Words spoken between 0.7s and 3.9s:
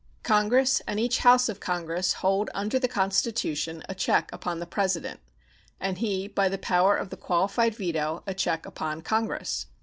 and each House of Congress, hold under the Constitution